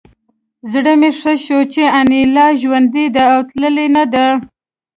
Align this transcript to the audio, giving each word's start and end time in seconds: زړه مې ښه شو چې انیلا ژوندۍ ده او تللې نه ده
زړه 0.71 0.93
مې 0.99 1.11
ښه 1.19 1.33
شو 1.45 1.59
چې 1.73 1.83
انیلا 1.99 2.47
ژوندۍ 2.61 3.07
ده 3.15 3.23
او 3.33 3.39
تللې 3.49 3.87
نه 3.95 4.05
ده 4.13 4.27